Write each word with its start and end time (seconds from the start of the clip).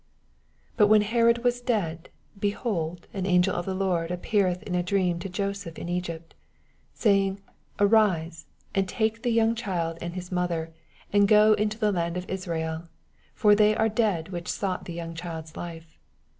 19 0.77 0.77
Bat 0.77 0.89
when 0.89 1.01
Herod 1.03 1.43
was 1.43 1.61
dead, 1.61 2.09
be 2.39 2.49
hold, 2.49 3.05
an 3.13 3.27
angel 3.27 3.55
of 3.55 3.67
the 3.67 3.75
Lord 3.75 4.09
appeareth 4.09 4.63
in 4.63 4.73
a 4.73 4.81
dream 4.81 5.19
to 5.19 5.29
Joseph 5.29 5.77
in 5.77 5.87
Egypt, 5.89 6.33
20 6.99 7.37
Savinff, 7.37 7.39
Arise, 7.79 8.47
and 8.73 8.89
take 8.89 9.21
the 9.21 9.37
▼onng 9.37 9.53
onila 9.55 9.99
and 10.01 10.15
bis 10.15 10.31
mother, 10.31 10.73
and 11.13 11.27
go 11.27 11.55
mto 11.55 11.77
the 11.77 11.91
land 11.91 12.17
of 12.17 12.27
Israel: 12.27 12.87
for 13.35 13.53
the^ 13.53 13.79
are 13.79 13.89
dead 13.89 14.29
which 14.29 14.49
aoaght 14.49 14.85
the 14.85 14.93
young 14.93 15.13
ohild^s 15.13 15.55
life. 15.55 15.99